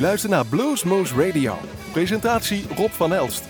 Luister 0.00 0.30
naar 0.30 0.46
Bluesmoose 0.46 1.14
Radio. 1.14 1.54
Presentatie 1.92 2.64
Rob 2.76 2.88
van 2.90 3.14
Elst. 3.14 3.44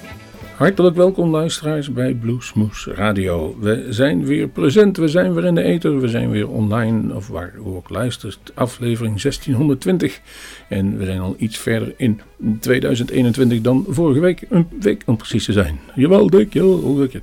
Hartelijk 0.57 0.97
welkom 0.97 1.31
luisteraars 1.31 1.93
bij 1.93 2.15
Bluesmoose 2.15 2.93
Radio. 2.95 3.57
We 3.61 3.87
zijn 3.91 4.25
weer 4.27 4.49
present, 4.49 4.97
we 4.97 5.09
zijn 5.09 5.35
weer 5.35 5.45
in 5.45 5.55
de 5.55 5.63
ether, 5.63 6.01
we 6.01 6.09
zijn 6.09 6.31
weer 6.31 6.49
online 6.49 7.15
of 7.15 7.29
waar 7.29 7.53
u 7.57 7.61
ook 7.69 7.89
luistert. 7.91 8.39
Aflevering 8.55 9.21
1620 9.21 10.21
en 10.69 10.99
we 10.99 11.05
zijn 11.05 11.21
al 11.21 11.35
iets 11.39 11.59
verder 11.59 11.95
in 11.97 12.21
2021 12.61 13.61
dan 13.61 13.85
vorige 13.89 14.21
week, 14.21 14.43
een 14.49 14.69
week 14.81 15.03
om 15.07 15.17
precies 15.17 15.45
te 15.45 15.53
zijn. 15.53 15.79
Jawel, 15.95 16.31
dik, 16.31 16.55
hoe 16.55 16.81
hoe 16.81 17.01
het? 17.03 17.17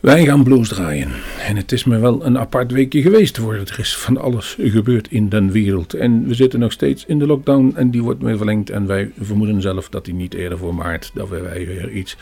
Wij 0.00 0.24
gaan 0.24 0.44
blues 0.44 0.68
draaien. 0.68 1.08
En 1.46 1.56
het 1.56 1.72
is 1.72 1.84
me 1.84 1.98
wel 1.98 2.24
een 2.26 2.38
apart 2.38 2.70
weekje 2.72 3.02
geweest 3.02 3.38
voor 3.38 3.54
het 3.54 3.78
is 3.78 3.96
van 3.96 4.16
alles 4.16 4.56
gebeurd 4.60 5.08
in 5.10 5.28
de 5.28 5.44
wereld. 5.50 5.94
En 5.94 6.26
we 6.26 6.34
zitten 6.34 6.60
nog 6.60 6.72
steeds 6.72 7.06
in 7.06 7.18
de 7.18 7.26
lockdown 7.26 7.72
en 7.76 7.90
die 7.90 8.02
wordt 8.02 8.22
weer 8.22 8.36
verlengd. 8.36 8.70
En 8.70 8.86
wij 8.86 9.10
vermoeden 9.20 9.60
zelf 9.62 9.88
dat 9.88 10.04
die 10.04 10.14
niet 10.14 10.34
eerder 10.34 10.58
voor 10.58 10.74
maart, 10.74 11.10
dat 11.14 11.28
wij 11.28 11.66
weer 11.66 11.90
iets, 11.90 12.16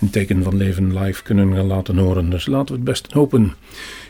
een 0.00 0.10
teken 0.10 0.42
van 0.42 0.56
leven 0.56 0.98
live 0.98 1.22
kunnen 1.22 1.66
laten 1.66 1.96
horen. 1.96 2.30
Dus 2.30 2.46
laten 2.46 2.68
we 2.68 2.74
het 2.80 2.84
best 2.84 3.12
hopen. 3.12 3.54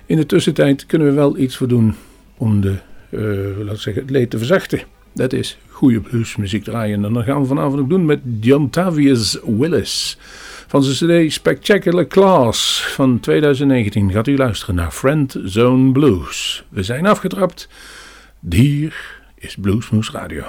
In 0.07 0.17
de 0.17 0.27
tussentijd 0.27 0.87
kunnen 0.87 1.09
we 1.09 1.15
wel 1.15 1.39
iets 1.39 1.57
voor 1.57 1.69
doen 1.69 1.95
om 2.37 2.61
de, 2.61 2.75
uh, 3.11 3.65
laat 3.65 3.79
zeggen, 3.79 4.03
het 4.03 4.11
leed 4.11 4.31
te 4.31 4.39
verzachten. 4.39 4.81
Dat 5.15 5.33
is 5.33 5.59
goede 5.69 6.01
bluesmuziek 6.01 6.65
draaien. 6.65 7.05
En 7.05 7.13
dat 7.13 7.25
gaan 7.25 7.41
we 7.41 7.47
vanavond 7.47 7.81
ook 7.81 7.89
doen 7.89 8.05
met 8.05 8.21
John 8.41 8.69
Tavius 8.71 9.39
Willis. 9.47 10.19
Van 10.75 10.83
zijn 10.83 11.27
cd 11.27 11.33
Spectacular 11.33 12.07
Class 12.07 12.87
van 12.93 13.21
2019 13.21 14.13
gaat 14.13 14.27
u 14.27 14.37
luisteren 14.37 14.75
naar 14.75 14.91
Friend 14.91 15.37
Zone 15.45 15.93
Blues. 15.93 16.65
We 16.69 16.83
zijn 16.83 17.07
afgetrapt. 17.07 17.69
Hier 18.51 19.21
is 19.35 19.57
Bluesmoes 19.61 20.11
Radio. 20.11 20.45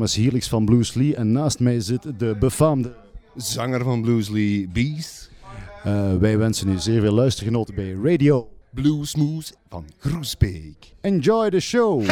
is 0.05 0.15
Helix 0.17 0.49
van 0.49 0.65
Blues 0.65 0.95
Lee 0.95 1.15
en 1.17 1.33
naast 1.33 1.61
mij 1.61 1.81
zit 1.81 2.19
de 2.19 2.37
befaamde... 2.41 2.97
Zanger 3.37 3.85
van 3.85 4.03
Blues 4.03 4.29
Lee, 4.29 4.69
Beast. 4.73 5.31
Eh, 5.83 6.17
wij 6.17 6.39
wensen 6.39 6.69
u 6.69 6.79
zeer 6.79 7.01
veel 7.01 7.12
luistergenoten 7.12 7.75
bij 7.75 7.93
Radio 8.03 8.49
Bluesmoes 8.71 9.53
van 9.69 9.85
Groesbeek. 9.99 10.95
Enjoy 11.01 11.51
the 11.51 11.61
show! 11.61 12.03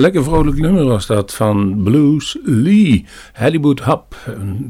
Lekker 0.00 0.22
vrolijk 0.24 0.58
nummer 0.58 0.84
was 0.84 1.06
dat 1.06 1.34
van 1.34 1.82
Blues 1.82 2.38
Lee, 2.44 3.04
Hollywood 3.34 3.84
Hub, 3.84 4.02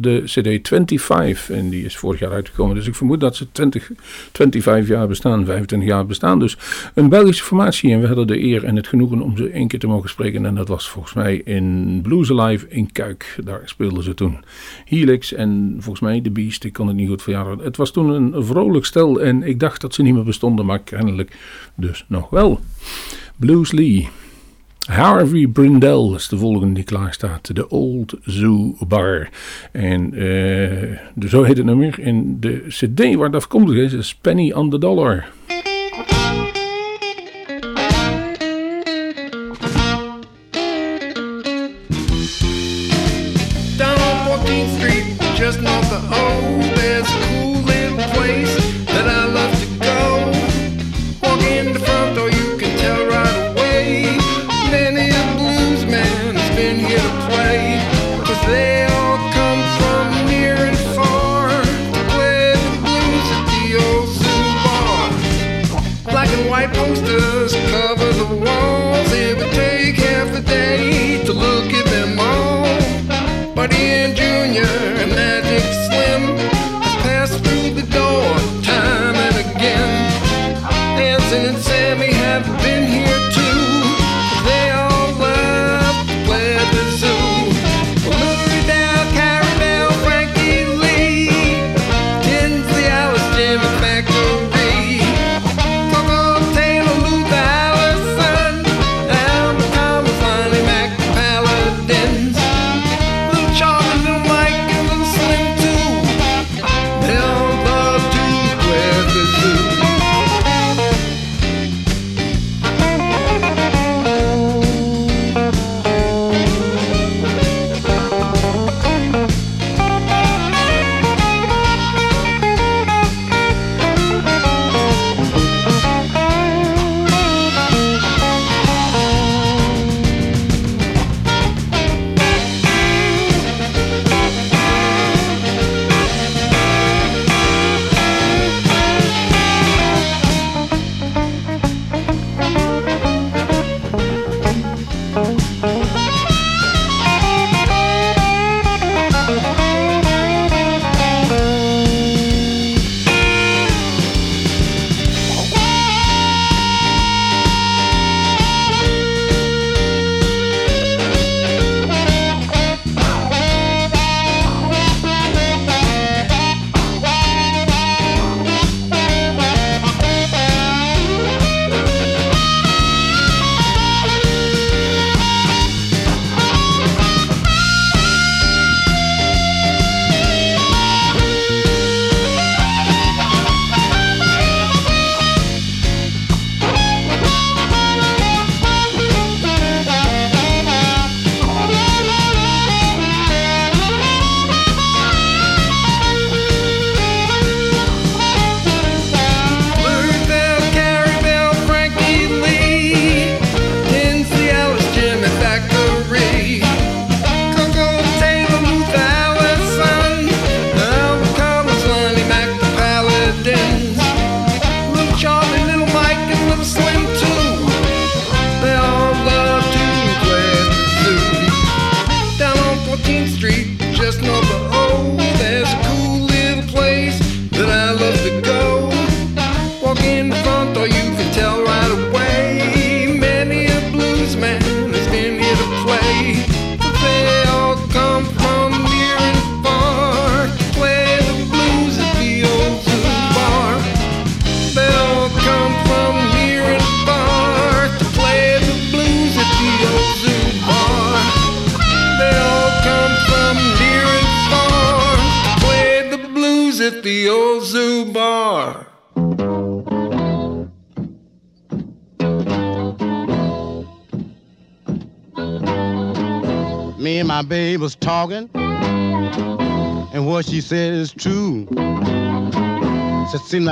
de 0.01 0.23
CD 0.25 0.69
25. 0.69 1.51
En 1.51 1.71
die 1.71 1.85
is 1.85 1.97
vorig 1.97 2.21
jaar 2.21 2.33
uitgekomen, 2.33 2.75
dus 2.75 2.87
ik 2.87 2.95
vermoed 2.95 3.21
dat 3.21 3.37
ze 3.37 3.47
20, 3.53 3.91
25 4.33 4.89
jaar 4.89 5.07
bestaan, 5.09 5.45
25 5.45 5.89
jaar 5.89 6.07
bestaan. 6.07 6.39
Dus 6.39 6.57
een 6.95 7.09
Belgische 7.09 7.45
formatie 7.45 7.93
en 7.93 8.01
we 8.01 8.07
hadden 8.07 8.27
de 8.27 8.43
eer 8.43 8.65
en 8.65 8.77
het 8.77 8.87
genoegen 8.89 9.21
om 9.23 9.37
ze 9.37 9.49
één 9.49 9.69
keer 9.69 9.79
te 9.79 9.87
mogen 9.87 10.09
spreken. 10.09 10.47
En 10.47 10.55
dat 10.55 10.69
was 10.69 10.89
volgens 10.89 11.15
mij 11.15 11.37
in 11.37 12.01
Blues 12.03 12.31
Alive 12.31 12.67
in 12.69 12.93
Kuik, 12.93 13.39
daar 13.45 13.61
speelden 13.65 14.03
ze 14.05 14.15
toen. 14.15 14.39
Helix 14.85 15.33
en 15.33 15.77
volgens 15.79 16.01
mij 16.01 16.21
The 16.21 16.31
Beast, 16.31 16.65
ik 16.65 16.73
kon 16.73 16.87
het 16.87 16.97
niet 16.97 17.09
goed 17.09 17.23
verjaren. 17.23 17.59
Het 17.59 17.77
was 17.77 17.91
toen 17.93 18.09
een 18.11 18.45
vrolijk 18.45 18.85
stel 18.85 19.21
en 19.23 19.43
ik 19.43 19.61
dacht 19.61 19.81
dat 19.81 19.95
ze 19.95 20.03
niet 20.03 20.15
meer 20.15 20.25
bestonden, 20.25 20.67
maar 20.67 20.79
kennelijk 20.79 21.37
dus 21.77 22.05
nog 22.07 22.31
wel. 22.31 22.61
Blues 23.37 23.73
Lee. 23.73 24.09
Harvey 24.89 25.47
Brindell 25.49 26.13
is 26.17 26.29
de 26.29 26.37
volgende 26.37 26.75
die 26.75 26.85
klaar 26.85 27.13
staat. 27.13 27.55
De 27.55 27.69
Old 27.69 28.15
Zoo 28.25 28.75
Bar. 28.89 29.29
En 29.73 30.15
eh, 30.15 31.29
zo 31.29 31.43
heet 31.43 31.57
het 31.57 31.67
nummer. 31.67 32.01
En 32.01 32.37
de 32.41 32.65
cd 32.69 33.15
waar 33.15 33.31
dat 33.31 33.47
komt 33.47 33.71
is, 33.71 33.93
is 33.93 34.15
Penny 34.15 34.53
on 34.53 34.71
the 34.71 34.79
Dollar. 34.79 35.25
Down 43.77 44.29
on 44.31 44.69
Street, 44.77 45.37
just 45.37 45.61
north 45.61 45.88
night 57.49 58.29
was 58.29 58.41
there. 58.47 58.88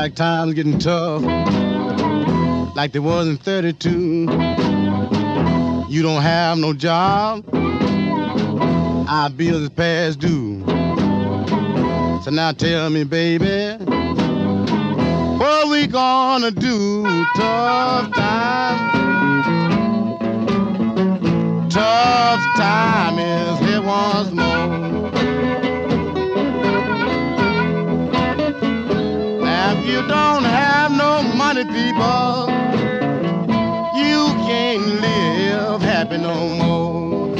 like 0.06 0.14
times 0.14 0.54
getting 0.54 0.78
tough, 0.78 1.20
like 2.76 2.92
there 2.92 3.02
was 3.02 3.26
in 3.26 3.36
32. 3.38 3.90
You 3.90 4.26
don't 6.02 6.22
have 6.22 6.58
no 6.58 6.72
job, 6.72 7.44
our 7.52 9.28
bills 9.28 9.62
is 9.62 9.68
past 9.70 10.20
due. 10.20 10.62
So 12.22 12.30
now 12.30 12.52
tell 12.52 12.88
me, 12.88 13.02
baby, 13.02 13.84
what 15.38 15.70
we 15.70 15.88
gonna 15.88 16.52
do? 16.52 17.02
Tough 17.34 18.12
time, 18.14 18.78
tough 21.68 22.40
time 22.56 23.18
is 23.18 23.58
here 23.68 23.82
once 23.82 24.30
more. 24.30 24.95
you 29.86 30.02
don't 30.08 30.42
have 30.44 30.90
no 30.90 31.22
money, 31.22 31.64
people, 31.64 32.48
you 33.94 34.18
can't 34.50 34.82
live 35.04 35.80
happy 35.80 36.16
no 36.18 36.48
more. 36.48 37.36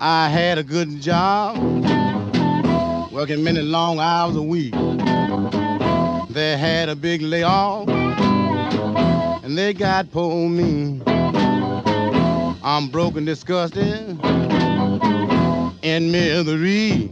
I 0.00 0.28
had 0.28 0.58
a 0.58 0.62
good 0.62 1.00
job, 1.02 1.56
working 3.12 3.42
many 3.42 3.60
long 3.62 3.98
hours 3.98 4.36
a 4.36 4.42
week. 4.42 4.74
They 6.30 6.56
had 6.56 6.88
a 6.88 6.94
big 6.96 7.22
layoff, 7.22 7.88
and 7.88 9.58
they 9.58 9.72
got 9.74 10.12
poor 10.12 10.48
me. 10.48 11.02
I'm 12.64 12.86
broken, 12.88 13.24
disgusted 13.24 14.18
in 15.82 16.10
misery. 16.12 17.10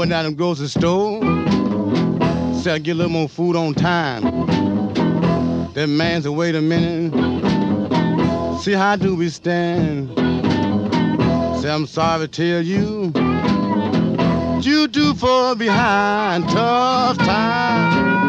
went 0.00 0.08
down 0.08 0.24
to 0.24 0.30
the 0.30 0.34
grocery 0.36 0.66
store, 0.66 1.20
said 2.62 2.72
i 2.74 2.78
get 2.78 2.92
a 2.92 2.94
little 2.94 3.12
more 3.12 3.28
food 3.28 3.54
on 3.54 3.74
time. 3.74 4.22
That 5.74 5.88
man 5.90 6.22
said, 6.22 6.30
wait 6.32 6.54
a 6.54 6.62
minute, 6.62 7.20
see 8.62 8.72
how 8.72 8.96
do 8.96 9.14
we 9.14 9.28
stand? 9.28 10.08
Say, 11.60 11.68
I'm 11.70 11.86
sorry 11.86 12.26
to 12.26 12.28
tell 12.28 12.62
you, 12.64 13.12
you 14.62 14.88
do 14.88 15.12
fall 15.12 15.54
behind, 15.54 16.48
tough 16.48 17.18
time. 17.18 18.24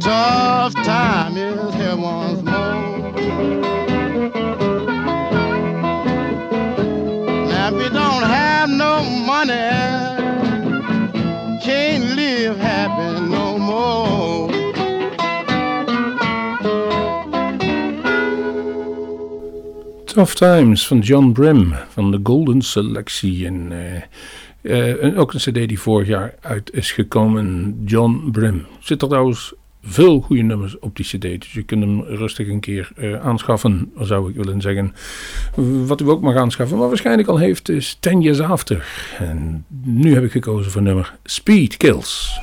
Tough 0.00 0.72
time, 0.74 1.36
is 1.36 1.74
here 1.74 1.96
once 1.96 2.40
more. 2.40 3.12
Now 7.52 7.74
if 7.74 7.82
you 7.82 7.90
don't 7.90 8.22
have 8.22 8.63
Tough 20.14 20.34
Times 20.34 20.86
van 20.86 20.98
John 20.98 21.32
Brim 21.32 21.74
van 21.88 22.10
de 22.10 22.20
Golden 22.22 22.62
Selectie. 22.62 23.46
Eh, 23.46 23.94
eh, 24.60 25.04
en, 25.04 25.16
ook 25.16 25.32
een 25.34 25.40
CD 25.40 25.54
die 25.68 25.80
vorig 25.80 26.08
jaar 26.08 26.34
uit 26.40 26.72
is 26.72 26.92
gekomen, 26.92 27.76
John 27.84 28.28
Brim. 28.32 28.66
Zit 28.80 29.02
er 29.02 29.08
trouwens 29.08 29.54
veel 29.82 30.20
goede 30.20 30.42
nummers 30.42 30.78
op 30.78 30.96
die 30.96 31.04
CD. 31.04 31.20
Dus 31.22 31.52
je 31.52 31.62
kunt 31.62 31.82
hem 31.82 32.02
rustig 32.02 32.48
een 32.48 32.60
keer 32.60 32.90
eh, 32.96 33.20
aanschaffen, 33.24 33.92
zou 34.00 34.28
ik 34.28 34.34
willen 34.36 34.60
zeggen. 34.60 34.94
Wat 35.86 36.00
u 36.00 36.08
ook 36.10 36.20
mag 36.22 36.36
aanschaffen, 36.36 36.78
maar 36.78 36.88
waarschijnlijk 36.88 37.28
al 37.28 37.36
heeft, 37.38 37.68
is 37.68 37.96
Ten 38.00 38.20
Years 38.20 38.40
After. 38.40 38.88
En 39.18 39.64
nu 39.82 40.14
heb 40.14 40.24
ik 40.24 40.30
gekozen 40.32 40.70
voor 40.70 40.82
nummer 40.82 41.14
Speed 41.24 41.76
Kills. 41.76 42.40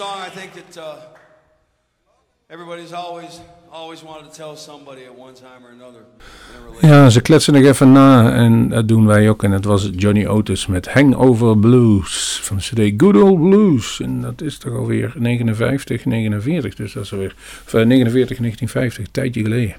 song 0.00 0.18
I 0.26 0.30
think 0.40 0.50
that 0.58 0.76
uh, 0.78 1.02
everybody's 2.48 2.92
always, 2.92 3.40
always 3.70 4.02
wanted 4.02 4.30
to 4.32 4.36
tell 4.42 4.56
somebody 4.56 5.04
at 5.04 5.14
one 5.18 5.34
time 5.34 5.60
or 5.66 5.70
another. 5.78 6.00
Ja, 6.80 7.10
ze 7.10 7.20
kletsen 7.20 7.52
nog 7.52 7.62
even 7.62 7.92
na 7.92 8.32
en 8.34 8.68
dat 8.68 8.88
doen 8.88 9.06
wij 9.06 9.28
ook. 9.28 9.42
En 9.42 9.50
dat 9.50 9.64
was 9.64 9.90
Johnny 9.96 10.26
Otis 10.26 10.66
met 10.66 10.88
Hangover 10.88 11.58
Blues 11.58 12.40
van 12.42 12.56
CD 12.56 12.80
Good 12.96 13.16
Old 13.16 13.40
Blues. 13.40 14.00
En 14.00 14.20
dat 14.20 14.40
is 14.42 14.58
toch 14.58 14.74
alweer 14.76 15.12
59, 15.16 16.02
49. 16.04 16.74
Dus 16.74 16.92
dat 16.92 17.04
is 17.04 17.12
alweer 17.12 17.34
49, 17.64 18.04
eh, 18.36 18.42
1950, 18.42 19.04
een 19.04 19.10
tijdje 19.10 19.40
geleden. 19.42 19.76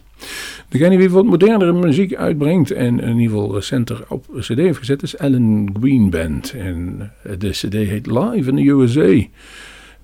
Degene 0.69 0.97
die 0.97 1.09
wat 1.09 1.25
modernere 1.25 1.73
muziek 1.73 2.15
uitbrengt 2.15 2.71
en 2.71 2.99
in 2.99 3.19
ieder 3.19 3.35
geval 3.37 3.53
recenter 3.55 4.03
op 4.07 4.25
CD 4.39 4.47
heeft 4.57 4.77
gezet 4.77 5.03
is 5.03 5.17
Alan 5.17 5.75
Green 5.81 6.09
Band. 6.09 6.51
En 6.53 7.11
de 7.37 7.49
CD 7.49 7.73
heet 7.73 8.05
Live 8.05 8.49
in 8.49 8.55
the 8.55 8.67
USA 8.71 9.27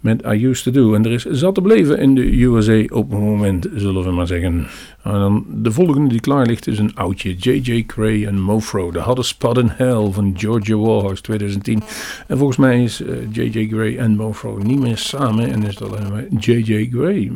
met 0.07 0.25
I 0.33 0.45
Used 0.49 0.63
To 0.63 0.71
Do. 0.71 0.93
En 0.95 1.05
er 1.05 1.11
is 1.11 1.25
zat 1.25 1.55
te 1.55 1.61
beleven 1.61 1.97
in 1.99 2.15
de 2.15 2.41
USA 2.43 2.81
op 2.95 3.09
het 3.11 3.19
moment, 3.19 3.67
zullen 3.75 4.03
we 4.03 4.11
maar 4.11 4.27
zeggen. 4.27 4.67
En 5.03 5.11
dan 5.19 5.45
de 5.49 5.71
volgende 5.71 6.09
die 6.09 6.19
klaar 6.19 6.45
ligt 6.47 6.67
is 6.67 6.79
een 6.79 6.95
oudje. 6.95 7.33
J.J. 7.35 7.83
Gray 7.87 8.25
en 8.25 8.39
Mofro, 8.41 8.91
De 8.91 9.01
Hottest 9.01 9.29
Spot 9.29 9.57
in 9.57 9.67
Hell 9.71 10.07
van 10.11 10.33
Georgia 10.37 10.75
Warhouse 10.77 11.21
2010. 11.21 11.81
En 12.27 12.37
volgens 12.37 12.57
mij 12.57 12.83
is 12.83 13.01
J.J. 13.31 13.51
Eh, 13.57 13.71
Gray 13.73 13.97
en 13.97 14.15
Mofro 14.15 14.57
niet 14.63 14.79
meer 14.79 14.97
samen 14.97 15.51
en 15.51 15.63
is 15.63 15.75
dat 15.75 15.87
alleen 15.91 16.11
maar 16.11 16.25
J.J. 16.39 16.89
Gray. 16.91 17.31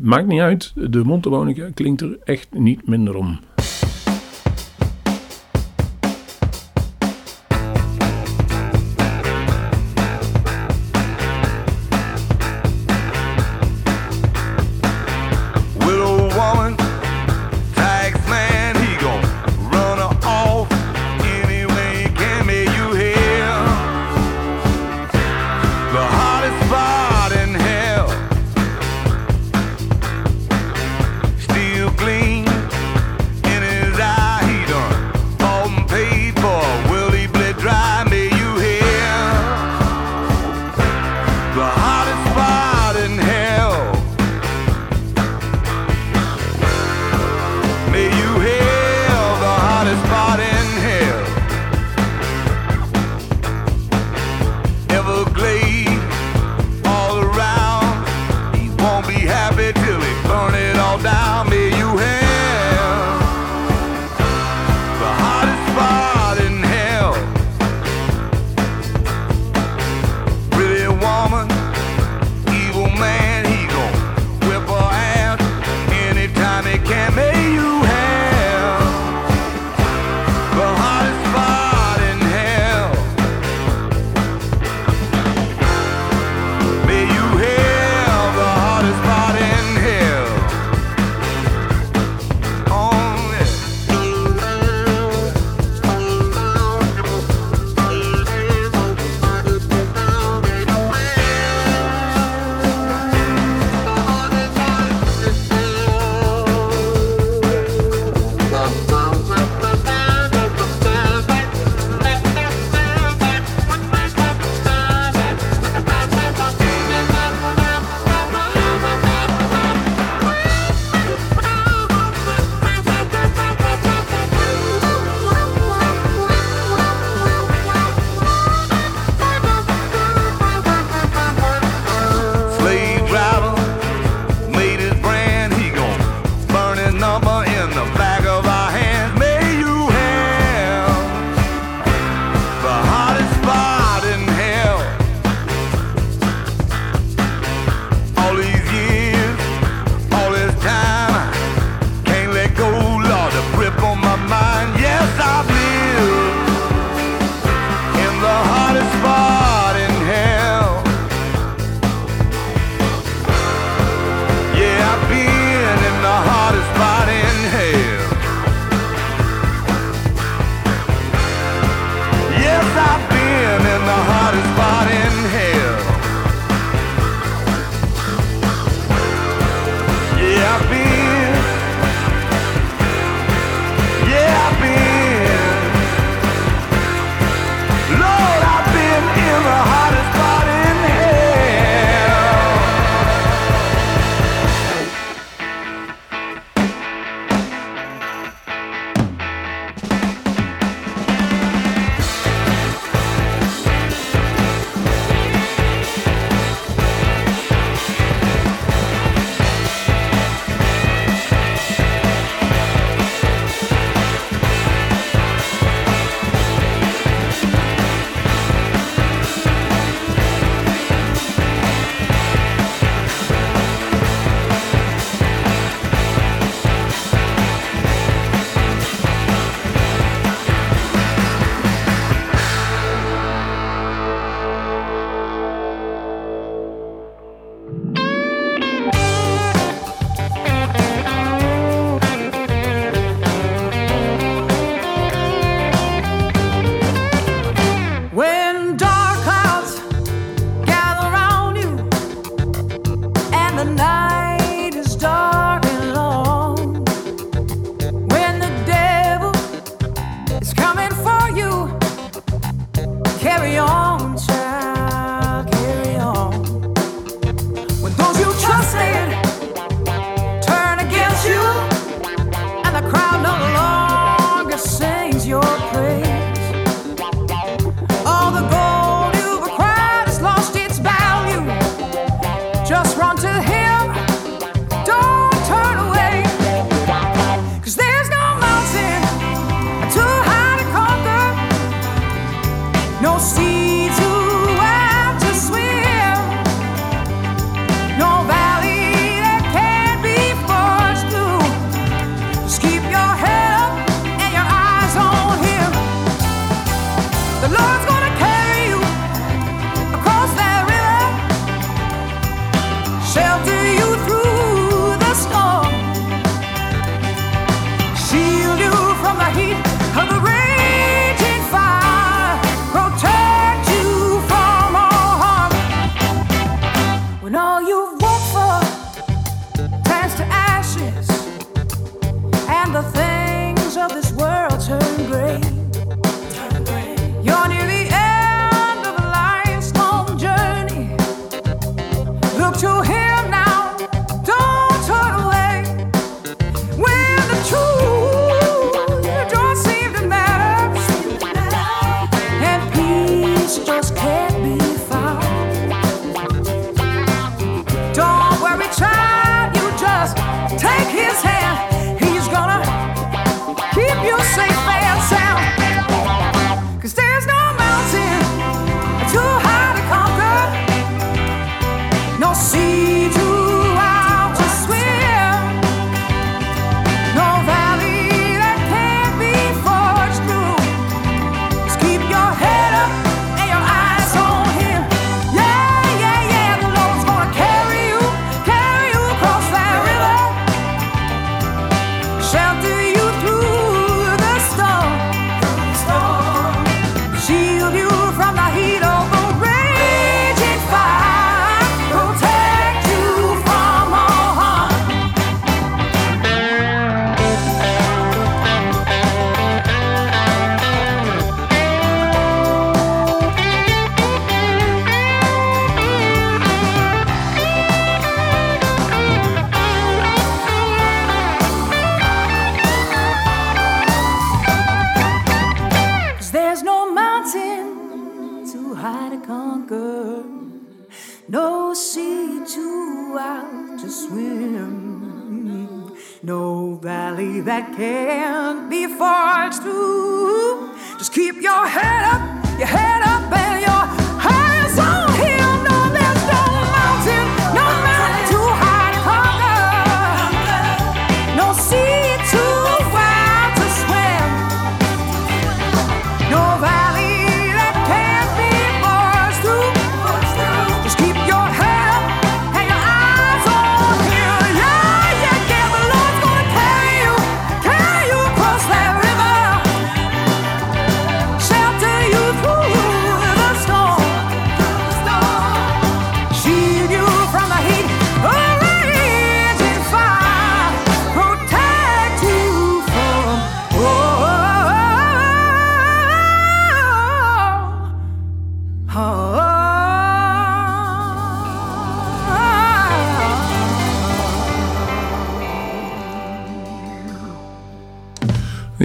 Maakt 0.00 0.26
niet 0.26 0.40
uit, 0.40 0.72
de 0.74 1.04
Montebonica 1.04 1.68
klinkt 1.74 2.00
er 2.00 2.18
echt 2.24 2.48
niet 2.56 2.86
minder 2.88 3.14
om. 3.16 3.38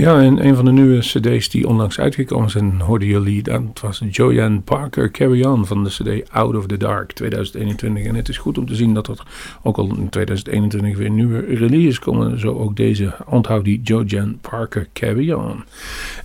Ja, 0.02 0.22
en 0.22 0.46
een 0.46 0.56
van 0.56 0.66
de 0.66 0.72
nieuwe 0.72 0.98
cd's 1.00 1.50
die 1.50 1.68
onlangs 1.68 2.00
uitgekomen 2.00 2.50
zijn, 2.50 2.80
hoorden 2.80 3.08
jullie, 3.08 3.42
dat 3.44 3.62
was 3.82 4.04
Joanne 4.10 4.60
Parker 4.60 5.12
Carry 5.12 5.44
On 5.46 5.66
van 5.66 5.84
de 5.84 5.90
cd 5.90 6.32
Out 6.32 6.56
of 6.56 6.66
the 6.66 6.78
Dark 6.78 7.12
2021. 7.12 8.06
En 8.06 8.16
het 8.16 8.30
is 8.30 8.38
goed 8.38 8.58
om 8.58 8.66
te 8.66 8.76
zien 8.76 8.94
dat 8.94 9.08
er 9.08 9.28
ook 9.64 9.78
al 9.78 9.96
in 9.98 10.10
2021 10.10 10.98
weer 10.98 11.10
nieuwe 11.10 11.40
releases 11.40 12.00
komen. 12.00 12.40
Zo 12.40 12.54
ook 12.60 12.76
deze, 12.76 13.16
onthoud 13.28 13.64
die 13.66 13.82
Joanne 13.82 14.34
Parker 14.42 14.88
Carry 14.94 15.32
On. 15.32 15.64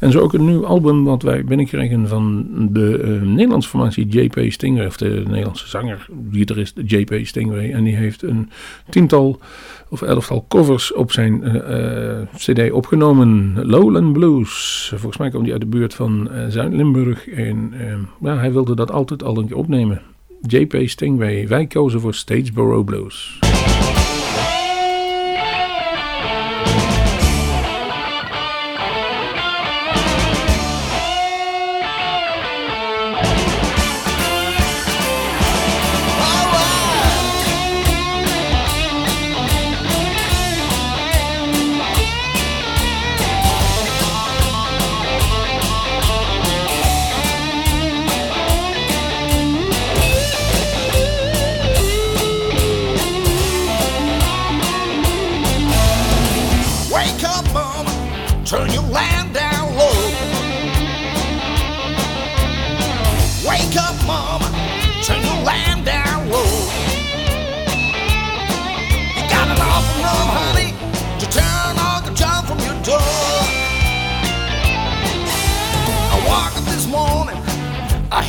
En 0.00 0.12
zo 0.12 0.20
ook 0.20 0.32
een 0.32 0.44
nieuw 0.44 0.66
album 0.66 1.04
wat 1.04 1.22
wij 1.22 1.44
binnenkregen 1.44 2.08
van 2.08 2.46
de 2.70 2.98
eh, 2.98 3.08
Nederlandse 3.26 3.68
formatie 3.68 4.06
JP 4.22 4.44
Stingray, 4.52 4.86
of 4.86 4.96
de 4.96 5.22
Nederlandse 5.26 5.68
zanger, 5.68 6.06
gitarist 6.32 6.80
JP 6.84 7.14
Stingray. 7.26 7.70
En 7.72 7.84
die 7.84 7.96
heeft 7.96 8.22
een 8.22 8.50
tiental 8.88 9.40
of 9.88 10.02
elftal 10.02 10.44
covers 10.48 10.92
op 10.92 11.12
zijn 11.12 11.42
eh, 11.42 12.20
eh, 12.20 12.26
CD 12.36 12.70
opgenomen. 12.72 13.54
Lowland 13.66 14.12
Blues. 14.12 14.86
Volgens 14.88 15.16
mij 15.16 15.30
komt 15.30 15.42
hij 15.44 15.52
uit 15.52 15.60
de 15.60 15.66
buurt 15.66 15.94
van 15.94 16.30
eh, 16.30 16.44
Zuid-Limburg. 16.48 17.28
En 17.28 17.72
ehm, 17.78 18.00
ja, 18.26 18.36
hij 18.36 18.52
wilde 18.52 18.74
dat 18.74 18.90
altijd 18.90 19.22
al 19.24 19.36
een 19.36 19.46
keer 19.46 19.56
opnemen. 19.56 20.00
JP 20.42 20.76
Stingway. 20.88 21.48
Wij 21.48 21.66
kozen 21.66 22.00
voor 22.00 22.14
Statesboro 22.14 22.82
Blues. 22.82 23.38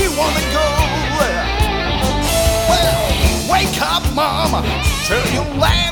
you 0.00 0.10
wanna 0.16 0.40
go? 0.54 0.66
Well, 2.70 3.52
wake 3.52 3.80
up, 3.82 4.02
mama, 4.14 4.62
to 5.06 5.16
your 5.34 5.44
land. 5.58 5.87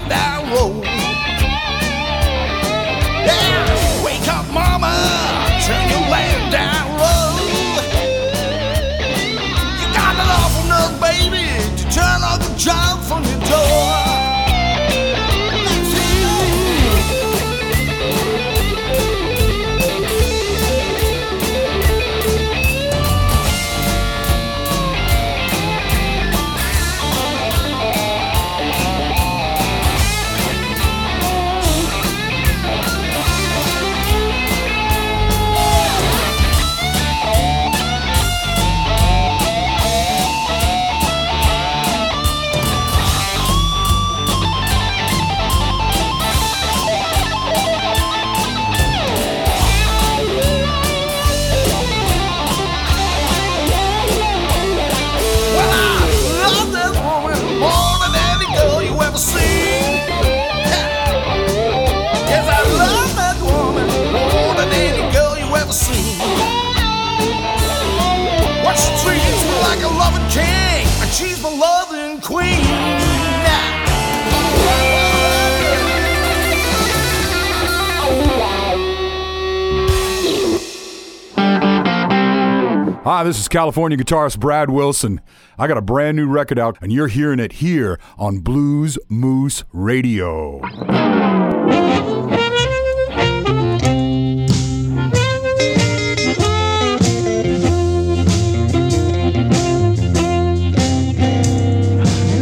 is 83.46 83.48
California 83.48 83.96
guitarist 83.96 84.38
Brad 84.40 84.68
Wilson. 84.70 85.20
I 85.56 85.68
got 85.68 85.78
a 85.78 85.82
brand 85.82 86.16
new 86.16 86.26
record 86.26 86.58
out, 86.58 86.76
and 86.82 86.92
you're 86.92 87.06
hearing 87.06 87.38
it 87.38 87.52
here 87.54 88.00
on 88.18 88.38
Blues 88.40 88.98
Moose 89.08 89.62
Radio. 89.72 90.54
You've 90.64 90.88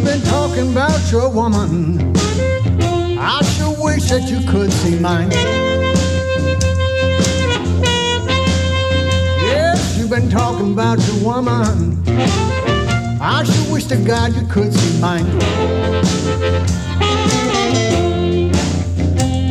been 0.04 0.22
talking 0.22 0.72
about 0.72 1.12
your 1.12 1.28
woman. 1.28 2.00
I 3.18 3.42
sure 3.58 3.74
wish 3.84 4.08
that 4.08 4.22
you 4.30 4.40
could 4.50 4.72
see 4.72 4.98
mine. 4.98 5.28
talking 10.34 10.72
about 10.72 10.98
your 11.06 11.24
woman. 11.24 11.96
I 13.20 13.44
sure 13.46 13.72
wish 13.72 13.84
to 13.84 13.96
God 13.96 14.32
you 14.34 14.44
could 14.48 14.74
see 14.74 15.00
mine. 15.00 15.26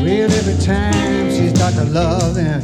Well, 0.03 0.29
every 0.39 0.61
time 0.65 1.29
she 1.31 1.47
starts 1.55 1.77
to 1.77 1.85
love, 1.85 2.37
and 2.37 2.61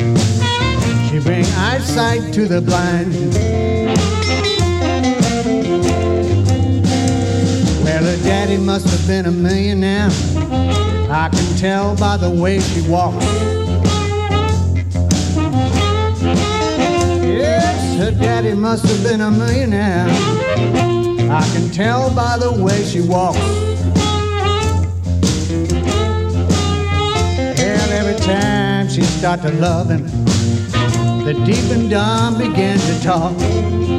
she 1.10 1.20
bring 1.22 1.46
eyesight 1.66 2.34
to 2.34 2.46
the 2.46 2.60
blind. 2.60 3.14
Well, 7.86 8.04
her 8.04 8.18
daddy 8.24 8.58
must 8.58 8.88
have 8.90 9.08
been 9.08 9.28
a 9.28 9.32
millionaire. 9.32 10.10
I 11.10 11.30
can 11.32 11.58
tell 11.58 11.96
by 11.96 12.18
the 12.18 12.30
way 12.30 12.60
she 12.60 12.82
walks. 12.90 13.26
Her 18.00 18.12
daddy 18.12 18.54
must 18.54 18.86
have 18.86 19.04
been 19.04 19.20
a 19.20 19.30
millionaire. 19.30 20.06
I 21.30 21.50
can 21.54 21.70
tell 21.70 22.10
by 22.16 22.38
the 22.38 22.50
way 22.50 22.82
she 22.86 23.02
walks. 23.02 23.36
And 27.60 27.92
every 27.92 28.18
time 28.26 28.88
she 28.88 29.02
started 29.02 29.52
to 29.52 29.52
love 29.58 29.90
him, 29.90 30.04
the 31.26 31.34
deep 31.46 31.70
and 31.78 31.90
dumb 31.90 32.38
began 32.38 32.80
to 32.80 33.04
talk. 33.04 33.99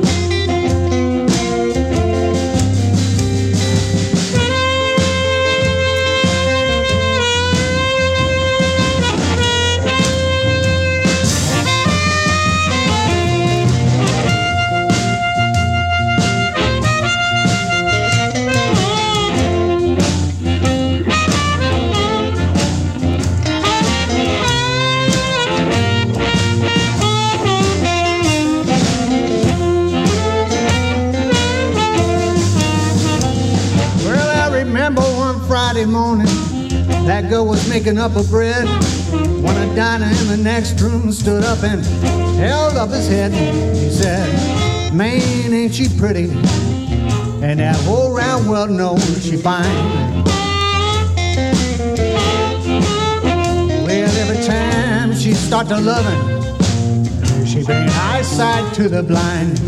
Picking 37.82 37.98
up 37.98 38.14
a 38.14 38.22
bread 38.24 38.68
when 39.42 39.56
a 39.66 39.74
diner 39.74 40.04
in 40.04 40.28
the 40.28 40.36
next 40.44 40.78
room 40.82 41.10
stood 41.10 41.42
up 41.42 41.62
and 41.64 41.82
held 42.38 42.76
up 42.76 42.90
his 42.90 43.08
head. 43.08 43.32
He 43.32 43.88
said, 43.88 44.92
Man, 44.92 45.50
ain't 45.54 45.74
she 45.74 45.88
pretty? 45.98 46.24
And 47.42 47.58
that 47.58 47.74
whole 47.86 48.14
round 48.14 48.50
world 48.50 48.68
knows 48.70 49.02
she 49.24 49.38
fine. 49.38 49.64
Well, 53.82 53.90
every 54.28 54.44
time 54.46 55.14
she 55.16 55.32
starts 55.32 55.70
to 55.70 55.78
loving, 55.80 56.20
she 57.46 57.64
bring 57.64 57.88
eyesight 57.88 58.74
to 58.74 58.90
the 58.90 59.02
blind. 59.02 59.58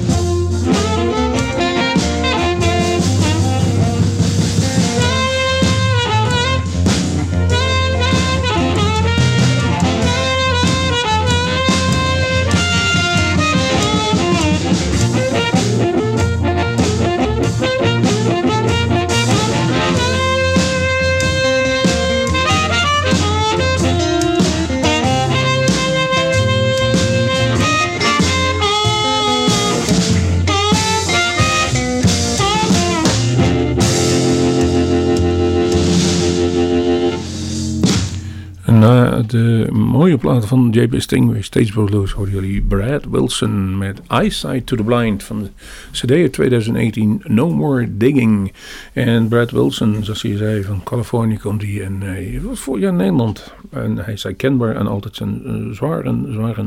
Na 38.79 39.23
de 39.27 39.67
mooie 39.73 40.19
plaat 40.19 40.47
van 40.47 40.69
J.B. 40.71 41.01
Stingway, 41.01 41.43
Steeds 41.43 41.71
Blues, 41.71 42.13
horen 42.13 42.33
jullie 42.33 42.61
Brad 42.61 43.05
Wilson 43.11 43.79
met 43.79 44.01
Eyesight 44.09 44.67
to 44.67 44.77
the 44.77 44.83
Blind 44.83 45.23
van 45.23 45.43
de 45.43 45.49
CD 45.93 46.11
uit 46.11 46.33
2018, 46.33 47.23
No 47.27 47.51
More 47.55 47.97
Digging. 47.97 48.53
En 48.93 49.29
Brad 49.29 49.51
Wilson, 49.51 49.97
zoals 50.01 50.23
hij 50.23 50.37
zei, 50.37 50.63
van 50.63 50.81
Californië 50.85 51.39
komt 51.39 51.63
hij 51.63 51.83
en 51.85 51.99
hij 52.01 52.41
was 52.45 52.61
vorig 52.61 52.83
jaar 52.83 52.91
in 52.91 52.97
Nederland. 52.97 53.53
En 53.71 53.97
hij 53.97 54.13
is 54.13 54.27
kenbaar 54.37 54.77
en 54.77 54.87
altijd 54.87 55.17
zijn 55.17 55.43
eh, 55.45 55.53
zware 55.75 55.75
zwaar, 55.75 56.05
en, 56.05 56.27
zwaar 56.33 56.65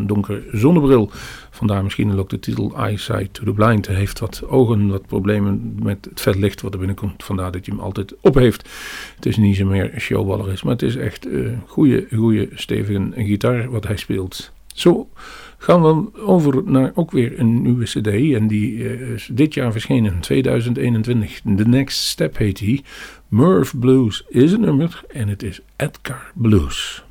zonnebril. 0.51 1.12
Vandaar 1.56 1.84
misschien 1.84 2.20
ook 2.20 2.30
de 2.30 2.39
titel 2.39 2.76
Eyesight 2.76 3.34
to 3.34 3.43
the 3.43 3.51
Blind. 3.53 3.88
Hij 3.88 3.95
heeft 3.95 4.20
wat 4.20 4.43
ogen, 4.47 4.88
wat 4.88 5.08
problemen 5.08 5.78
met 5.84 6.08
het 6.24 6.36
licht 6.36 6.62
wat 6.62 6.72
er 6.74 6.78
binnenkomt. 6.78 7.24
Vandaar 7.24 7.51
dat 7.51 7.66
je 7.66 7.72
hem 7.72 7.80
altijd 7.80 8.14
op 8.22 8.36
heeft. 8.36 8.70
Het 9.16 9.26
is 9.26 9.38
niet 9.38 9.56
zo 9.56 9.66
meer 9.66 9.91
showballer 9.99 10.51
is, 10.51 10.64
maar 10.64 10.72
het 10.72 10.82
is 10.82 10.95
echt 10.95 11.28
uh, 11.28 11.45
eh, 11.45 11.58
goede, 11.66 12.08
goede, 12.16 12.49
stevige 12.53 13.12
gitaar 13.18 13.70
wat 13.70 13.88
hij 13.88 13.95
speelt. 13.97 14.51
Zo 14.68 15.10
gaan 15.58 15.82
we 15.82 16.22
over 16.22 16.62
naar 16.66 16.91
ook 16.95 17.12
weer 17.12 17.39
een 17.39 17.62
nieuwe 17.62 17.84
CD. 17.86 18.08
En 18.08 18.47
die 18.47 18.84
eh, 18.88 19.01
is 19.10 19.30
dit 19.32 19.53
jaar 19.53 19.72
verschenen, 19.72 20.20
2021. 20.20 21.41
The 21.41 21.51
Next 21.68 21.97
Step 21.97 22.38
heet 22.38 22.58
die. 22.58 22.84
Murph 23.28 23.74
Blues 23.80 24.24
is 24.30 24.51
een 24.51 24.62
nummer 24.62 25.01
en 25.12 25.28
het 25.28 25.43
is 25.43 25.60
Edgar 25.76 26.32
Blues. 26.34 27.03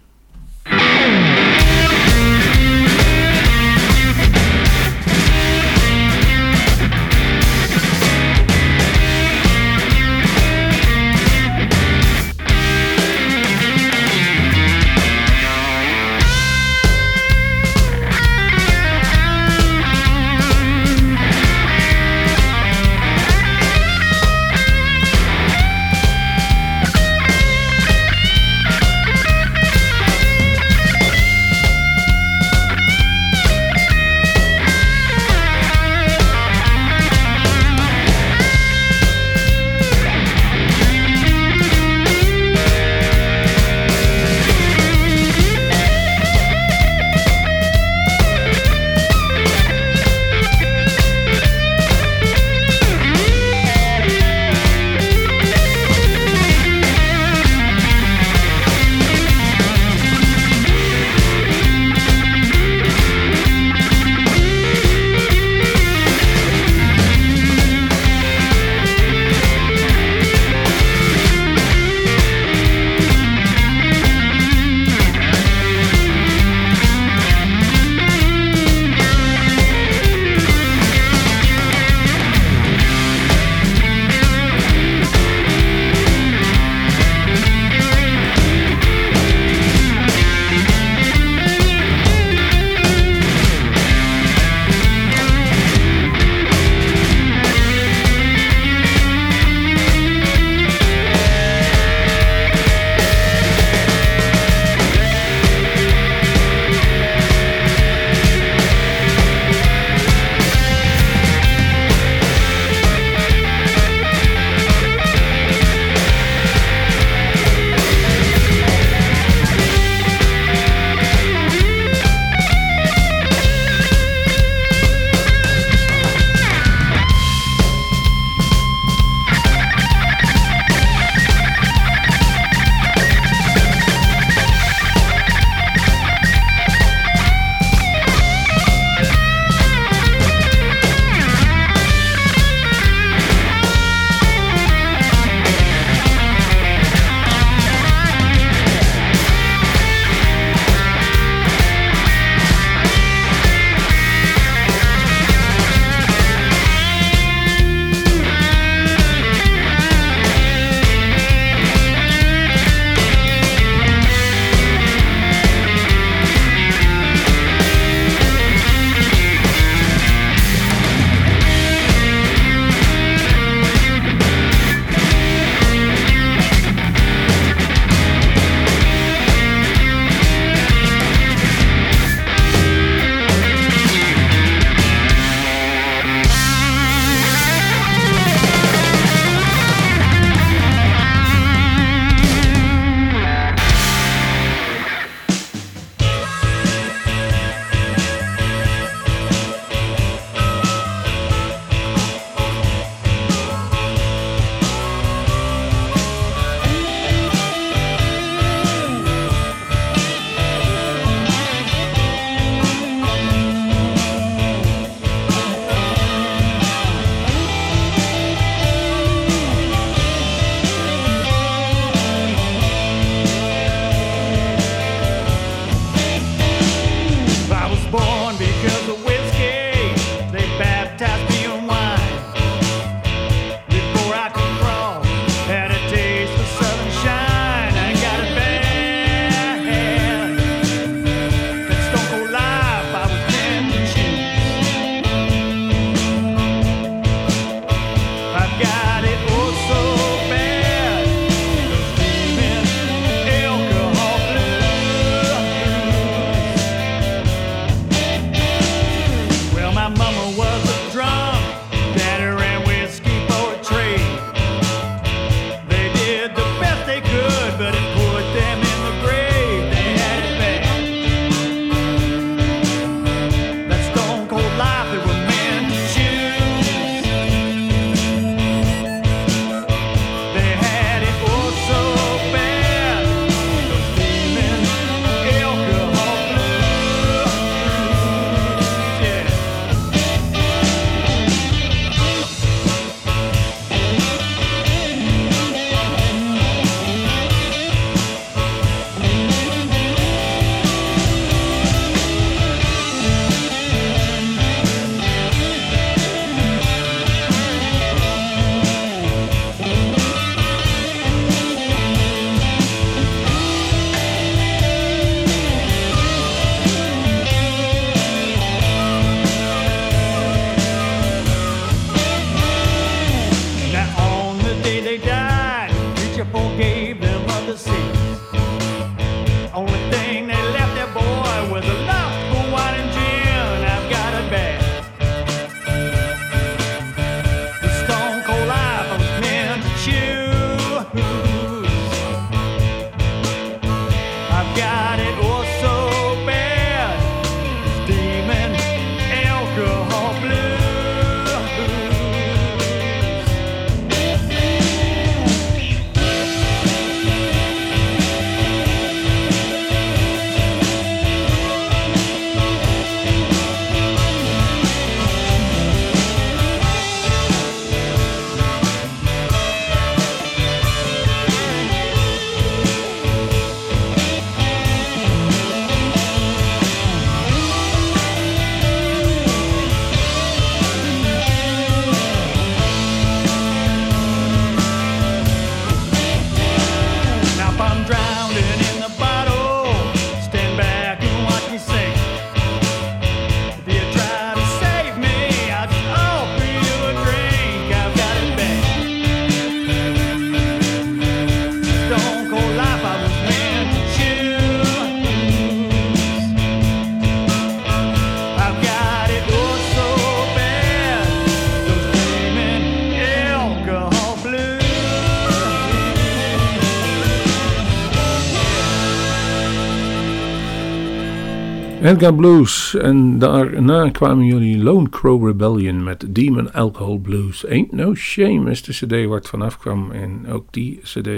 Edgar 421.84 422.14
Blues. 422.14 422.74
En 422.74 423.18
daarna 423.18 423.90
kwamen 423.90 424.24
jullie 424.24 424.62
Lone 424.62 424.88
Crow 424.88 425.26
Rebellion 425.26 425.82
met 425.82 426.06
Demon 426.10 426.52
Alcohol 426.52 426.98
Blues. 426.98 427.46
Ain't 427.46 427.72
No 427.72 427.94
Shame 427.94 428.50
is 428.50 428.62
de 428.62 428.72
cd 428.72 428.90
waar 429.08 429.18
het 429.18 429.28
vanaf 429.28 429.58
kwam. 429.58 429.90
En 429.90 430.26
ook 430.32 430.46
die 430.50 430.80
cd 430.82 431.08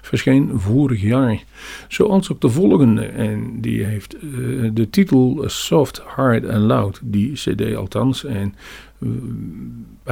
verscheen 0.00 0.50
vorig 0.54 1.02
jaar. 1.02 1.44
Zoals 1.88 2.32
ook 2.32 2.40
de 2.40 2.48
volgende. 2.48 3.02
En 3.04 3.60
die 3.60 3.84
heeft 3.84 4.14
eh, 4.14 4.20
de 4.72 4.90
titel 4.90 5.42
Soft, 5.46 5.98
Hard 5.98 6.48
and 6.48 6.62
Loud. 6.66 7.00
Die 7.02 7.32
cd 7.32 7.74
althans. 7.76 8.24
En 8.24 8.54
eh, 9.02 9.08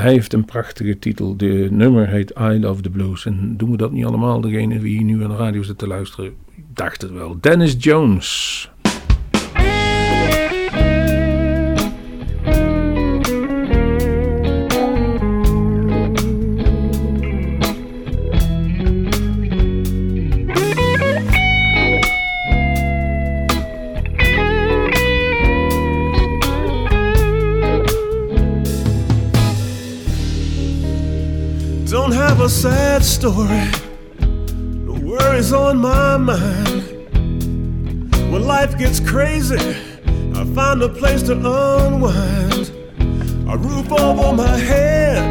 hij 0.03 0.13
heeft 0.13 0.33
een 0.33 0.45
prachtige 0.45 0.99
titel. 0.99 1.37
De 1.37 1.69
nummer 1.71 2.09
heet 2.09 2.33
I 2.41 2.59
Love 2.61 2.83
the 2.83 2.91
Blues. 2.91 3.27
En 3.27 3.55
doen 3.57 3.71
we 3.71 3.77
dat 3.77 3.93
niet 3.93 4.05
allemaal? 4.05 4.41
Degene 4.41 4.79
die 4.79 4.97
hier 4.97 5.05
nu 5.05 5.25
aan 5.25 5.31
de 5.31 5.37
radio 5.37 5.63
zit 5.63 5.79
te 5.79 5.87
luisteren, 5.87 6.33
dacht 6.75 7.03
het 7.03 7.13
wel. 7.13 7.37
Dennis 7.41 7.77
Jones. 7.79 8.69
a 32.49 32.51
sad 32.51 33.05
story. 33.05 33.69
No 34.57 34.95
worries 35.07 35.53
on 35.53 35.77
my 35.81 36.17
mind. 36.17 36.83
When 38.33 38.43
life 38.47 38.79
gets 38.79 39.01
crazy, 39.01 39.59
I 40.39 40.45
find 40.59 40.83
a 40.83 40.89
place 40.89 41.23
to 41.25 41.35
unwind. 41.35 42.65
A 43.53 43.55
roof 43.59 43.93
over 43.93 44.33
my 44.35 44.57
head 44.57 45.29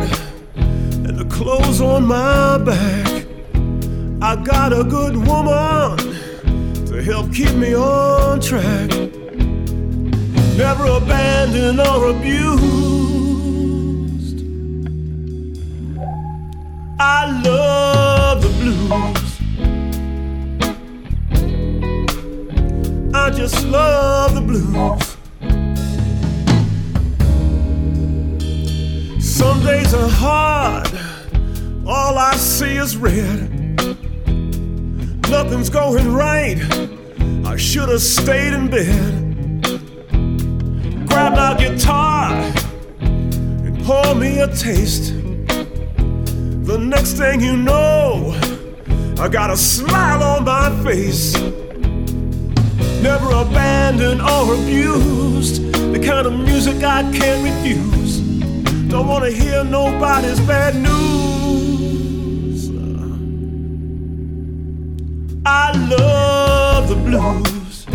and 1.05 1.17
the 1.17 1.25
clothes 1.37 1.81
on 1.81 2.05
my 2.05 2.59
back. 2.69 3.25
I 4.21 4.35
got 4.53 4.71
a 4.71 4.83
good 4.83 5.15
woman 5.29 5.95
to 6.85 7.01
help 7.01 7.33
keep 7.33 7.53
me 7.55 7.75
on 7.75 8.39
track. 8.41 8.91
Never 10.63 10.85
abandon 11.01 11.79
or 11.79 12.09
abuse 12.15 13.16
I 16.99 17.29
love 17.43 18.41
the 18.41 18.49
blues. 18.59 19.41
I 23.13 23.29
just 23.29 23.63
love 23.67 24.33
the 24.33 24.41
blues. 24.41 25.17
Some 29.23 29.61
days 29.63 29.93
are 29.93 30.09
hard, 30.09 30.87
all 31.85 32.17
I 32.17 32.33
see 32.35 32.75
is 32.77 32.97
red. 32.97 33.51
Nothing's 35.29 35.69
going 35.69 36.11
right, 36.11 36.57
I 37.45 37.57
should 37.57 37.89
have 37.89 38.01
stayed 38.01 38.53
in 38.53 38.69
bed. 38.69 39.23
Grab 41.07 41.33
my 41.33 41.55
guitar 41.63 42.31
and 43.01 43.83
pour 43.85 44.15
me 44.15 44.39
a 44.39 44.47
taste. 44.47 45.13
The 46.67 46.77
next 46.79 47.13
thing 47.13 47.39
you 47.39 47.55
know, 47.55 48.35
I 49.19 49.29
got 49.29 49.49
a 49.51 49.55
smile 49.55 50.21
on 50.21 50.43
my 50.43 50.69
face. 50.83 51.33
Never 53.01 53.27
abandoned 53.31 54.21
or 54.21 54.53
abused, 54.53 55.63
the 55.93 55.97
kind 55.97 56.27
of 56.27 56.33
music 56.37 56.83
I 56.83 57.03
can't 57.17 57.41
refuse. 57.41 58.17
Don't 58.89 59.07
wanna 59.07 59.31
hear 59.31 59.63
nobody's 59.63 60.41
bad 60.41 60.75
news. 60.75 62.69
I 65.45 65.71
love 65.89 66.89
the 66.89 66.95
blues. 66.95 67.85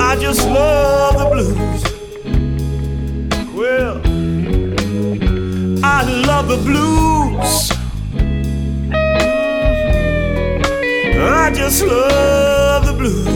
I 0.00 0.16
just 0.16 0.42
love 0.48 1.16
the 1.16 1.26
blues. 1.32 1.71
love 6.26 6.48
the 6.48 6.56
blues. 6.58 7.70
I 11.20 11.52
just 11.54 11.82
love 11.84 12.86
the 12.86 12.92
blues. 12.92 13.31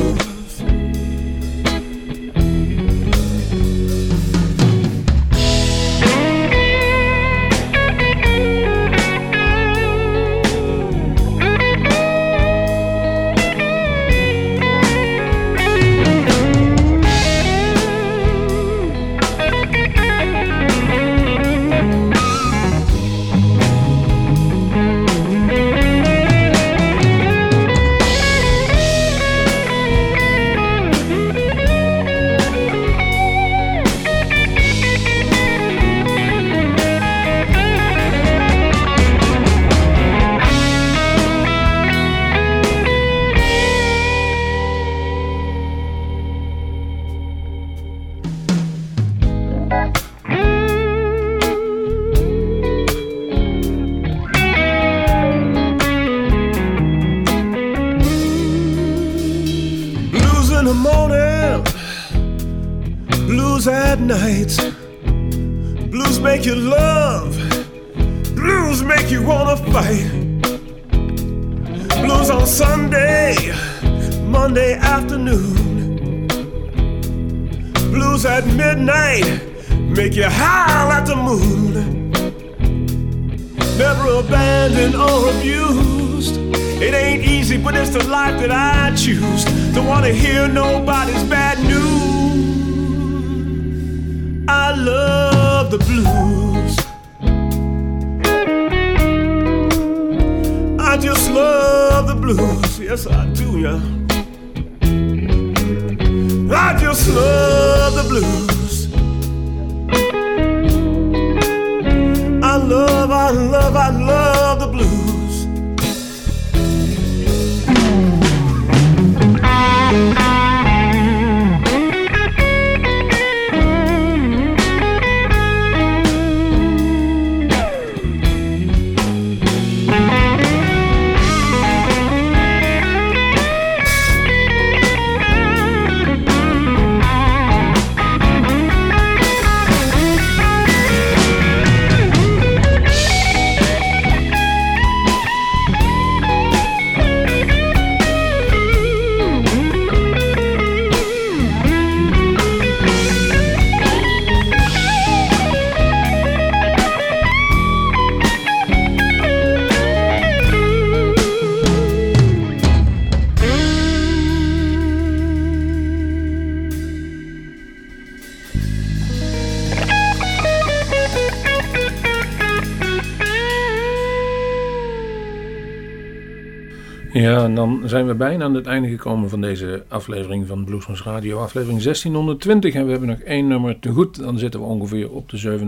en 177.47 177.53
nou, 177.53 177.81
dan 177.81 177.89
zijn 177.89 178.07
we 178.07 178.15
bijna 178.15 178.45
aan 178.45 178.55
het 178.55 178.67
einde 178.67 178.89
gekomen 178.89 179.29
van 179.29 179.41
deze 179.41 179.85
aflevering 179.89 180.47
van 180.47 180.65
Bluesmans 180.65 181.03
Radio, 181.03 181.39
aflevering 181.39 181.83
1620. 181.83 182.75
En 182.75 182.85
we 182.85 182.91
hebben 182.91 183.09
nog 183.09 183.19
één 183.19 183.47
nummer 183.47 183.79
te 183.79 183.91
goed. 183.91 184.19
Dan 184.19 184.39
zitten 184.39 184.61
we 184.61 184.67
ongeveer 184.67 185.11
op 185.11 185.29
de 185.29 185.59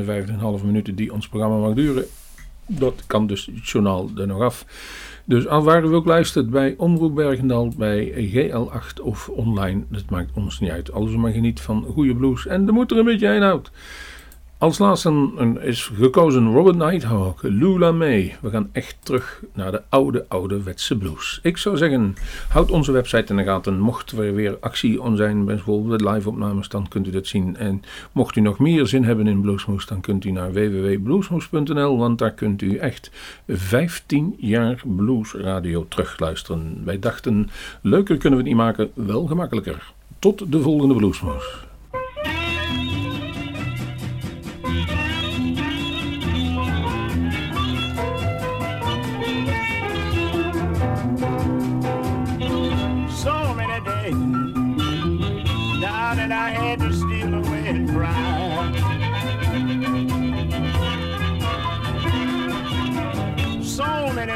57,5 0.59 0.65
minuten 0.65 0.95
die 0.95 1.13
ons 1.13 1.29
programma 1.29 1.57
mag 1.57 1.75
duren. 1.75 2.05
Dat 2.67 3.03
kan 3.07 3.27
dus 3.27 3.47
het 3.47 3.69
journaal 3.69 4.09
er 4.17 4.27
nog 4.27 4.41
af. 4.43 4.65
Dus 5.25 5.47
aan 5.47 5.63
waar 5.65 5.85
u 5.85 5.95
ook 5.95 6.07
luistert, 6.07 6.51
bij 6.51 6.75
Omroep 6.77 7.15
Bergendal, 7.15 7.73
bij 7.77 8.13
GL8 8.35 9.01
of 9.03 9.29
online, 9.29 9.85
dat 9.89 10.11
maakt 10.11 10.31
ons 10.35 10.61
niet 10.61 10.71
uit. 10.71 10.93
Alles 10.93 11.15
maar 11.17 11.33
geniet 11.33 11.61
van 11.61 11.85
goede 11.89 12.17
blues 12.17 12.47
en 12.47 12.67
er 12.67 12.73
moet 12.73 12.91
er 12.91 12.99
een 12.99 13.05
beetje 13.05 13.35
inhoud. 13.35 13.43
houdt. 13.51 13.71
Als 14.61 14.79
laatste 14.79 15.55
is 15.61 15.85
gekozen 15.95 16.53
Robert 16.53 16.77
Nighthawk, 16.77 17.39
Lula 17.43 17.93
May. 17.93 18.37
We 18.41 18.51
gaan 18.51 18.69
echt 18.73 18.97
terug 19.03 19.43
naar 19.53 19.71
de 19.71 19.83
oude, 19.89 20.19
oude 20.19 20.25
ouderwetse 20.29 20.97
blues. 20.97 21.41
Ik 21.43 21.57
zou 21.57 21.77
zeggen, 21.77 22.15
houd 22.49 22.71
onze 22.71 22.93
website 22.93 23.25
in 23.27 23.37
de 23.37 23.45
gaten. 23.45 23.79
Mocht 23.81 24.11
er 24.11 24.35
weer 24.35 24.57
actie 24.61 25.03
om 25.03 25.17
zijn, 25.17 25.45
bijvoorbeeld 25.45 26.01
live-opnames, 26.01 26.69
dan 26.69 26.89
kunt 26.89 27.07
u 27.07 27.11
dat 27.11 27.27
zien. 27.27 27.57
En 27.57 27.83
mocht 28.13 28.37
u 28.37 28.41
nog 28.41 28.59
meer 28.59 28.87
zin 28.87 29.05
hebben 29.05 29.27
in 29.27 29.41
Bluesmoes, 29.41 29.87
dan 29.87 30.01
kunt 30.01 30.25
u 30.25 30.31
naar 30.31 30.53
www.bluesmoes.nl, 30.53 31.99
want 31.99 32.19
daar 32.19 32.33
kunt 32.33 32.63
u 32.63 32.77
echt 32.77 33.11
15 33.49 34.35
jaar 34.39 34.83
bluesradio 34.85 35.87
terugluisteren. 35.89 36.81
Wij 36.85 36.99
dachten, 36.99 37.51
leuker 37.83 38.17
kunnen 38.17 38.39
we 38.39 38.45
het 38.45 38.55
niet 38.55 38.63
maken, 38.65 38.91
wel 38.95 39.27
gemakkelijker. 39.27 39.93
Tot 40.19 40.53
de 40.53 40.61
volgende 40.61 40.95
Bluesmoes. 40.95 41.67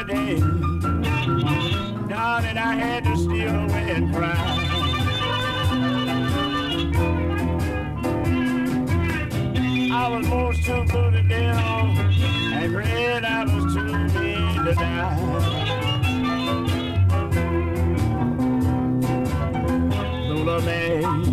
yesterday. 0.09 0.39
Darling, 2.09 2.57
I 2.57 2.75
had 2.75 3.03
to 3.05 3.15
steal 3.17 3.49
away 3.49 3.91
and 3.91 4.13
cry. 4.13 4.59
I 9.95 10.07
was 10.07 10.27
most 10.27 10.63
too 10.63 10.83
good 10.85 11.13
to 11.13 11.23
get 11.23 11.53
and 11.53 12.75
red 12.75 13.23
I 13.25 13.43
was 13.45 13.73
too 13.73 14.19
mean 14.19 14.65
to 14.65 14.75
die. 14.75 15.19
Lola 20.29 20.61
May. 20.63 21.32